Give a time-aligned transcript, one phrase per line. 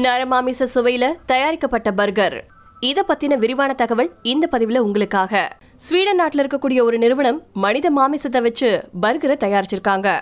[0.00, 2.44] நரமாமிச சுவையில தயாரிக்கப்பட்ட பர்கர்.
[2.80, 5.48] இத பத்தின விரிவான தகவல் இந்த பதிவுல உங்களுக்காக.
[5.76, 10.20] ஸ்வீடன் நாட்டில் இருக்கக்கூடிய ஒரு நிறுவனம் மனித மாமிசத்தை வச்சு பர்கரை தயாரிச்சிருக்காங்க.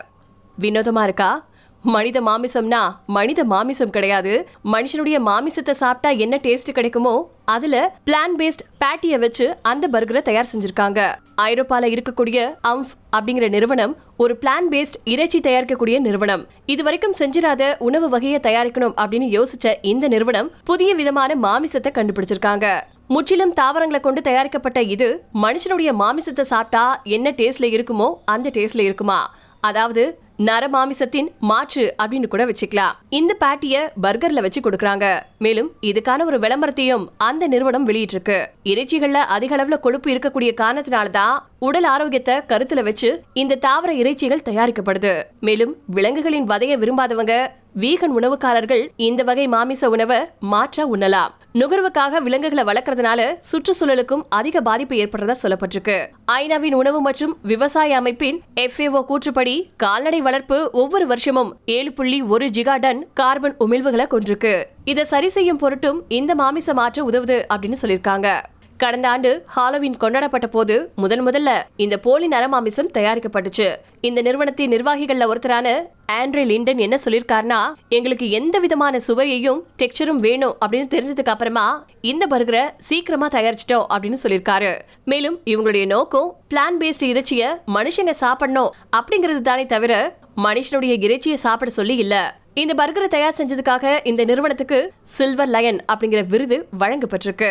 [0.61, 1.48] வினோதமா இருக்கா?
[1.85, 2.81] மனித மாமிசம்னா
[3.17, 4.33] மனித மாமிசம் கிடையாது.
[4.75, 7.15] மனுஷனுடைய மாமிசத்தை சாப்பிட்டா என்ன டேஸ்ட் கிடைக்குமோ
[7.55, 7.77] அதுல
[8.07, 11.01] பிளான் பேஸ்ட் பேட்டிய வச்சு அந்த பர்கரை தயார் செஞ்சிருக்காங்க.
[11.49, 12.39] ஐரோப்பால இருக்கக்கூடிய
[12.73, 16.43] அம்ஃப் அப்படிங்கிற நிறுவனம் ஒரு பிளான் பேஸ்ட் இறைச்சி தயாரிக்கக்கூடிய நிறுவனம்.
[16.67, 22.69] இது வரைக்கும் செஞ்சிராத உணவு வகையை தயாரிக்கணும் அப்படின்னு யோசிச்ச இந்த நிறுவனம் புதிய விதமான மாமிசத்தை கண்டுபிடிச்சிருக்காங்க.
[23.15, 25.11] முற்றிலும் தாவரங்களை கொண்டு தயாரிக்கப்பட்ட இது
[25.45, 26.87] மனுஷனுடைய மாமிசத்தை சாப்பிட்டா
[27.17, 29.21] என்ன டேஸ்ட்ல இருக்குமோ அந்த டேஸ்ட்ல இருக்குமா.
[29.61, 30.03] அதாவது
[30.47, 32.93] நர மாமிசத்தின் மாற்று அப்படின்னு கூட வச்சுக்கலாம்.
[33.09, 35.21] இந்த பேட்டிய பர்கர்ல வச்சு கொடுக்கறாங்க.
[35.39, 38.47] மேலும் இதுக்கான ஒரு விளம்பரத்தையும் அந்த நிறுவனம் வெளியிட்டிருக்கு.
[38.65, 45.23] இறைச்சிகள்ல அதிக அளவுல கொழுப்பு இருக்கக்கூடிய காரணத்தினாலதான் உடல் ஆரோக்கியத்தை கருத்துல வச்சு இந்த தாவர இறைச்சிகள் தயாரிக்கப்படுது.
[45.41, 47.49] மேலும் விலங்குகளின் வதைய விரும்பாதவங்க
[47.81, 51.35] வீகன் உணவுக்காரர்கள் இந்த வகை மாமிச உணவை மாற்ற உண்ணலாம்.
[51.59, 55.97] நுகர்வுக்காக விலங்குகளை வளர்க்கறதுனால சுற்றுச்சூழலுக்கும் அதிக பாதிப்பு ஏற்படுறதா சொல்லப்பட்டிருக்கு.
[56.33, 63.01] ஐநாவின் உணவு மற்றும் விவசாய அமைப்பின் எஃப்ஏஓ கூற்றுப்படி கால்நடை வளர்ப்பு ஒவ்வொரு வருஷமும் ஏழு புள்ளி ஒரு ஜிகாடன்
[63.15, 64.65] கார்பன் உமிழ்வுகளை கொண்டிருக்கு.
[64.85, 68.29] இதை சரி செய்யும் பொருட்டும் இந்த மாமிச மாற்ற உதவுது அப்படின்னு சொல்லியிருக்காங்க.
[68.77, 73.69] கடந்த ஆண்டு ஹாலோவின் கொண்டாடப்பட்ட போது முதன் முதல்ல இந்த போலி நரமாமிசம் தயாரிக்கப்பட்டுச்சு.
[74.01, 75.69] இந்த நிறுவனத்தின் நிர்வாகிகள்ல ஒருத்தரான
[76.13, 82.63] ஆண்ட்ரி லிண்டன் என்ன சொல்லியிருக்காருன்னா எங்களுக்கு எந்த விதமான சுவையையும் டெக்ஸ்சரும் வேணும் அப்படின்னு தெரிஞ்சதுக்கு அப்புறமா இந்த பர்கரை
[82.79, 84.73] சீக்கிரமா தயாரிச்சிட்டோம் அப்படின்னு சொல்லியிருக்காரு
[85.05, 91.97] மேலும் இவங்களுடைய நோக்கம் பிளான் பேஸ்ட் இறைச்சிய மனுஷங்க சாப்பிடணும் அப்படிங்கிறது தானே தவிர மனுஷனுடைய இறைச்சியை சாப்பிட சொல்லி
[91.97, 92.17] இல்ல.
[92.55, 97.51] இந்த பர்கரை தயார் செஞ்சதுக்காக இந்த நிறுவனத்துக்கு சில்வர் லயன் அப்படிங்கிற விருது வழங்கப்பட்டிருக்கு.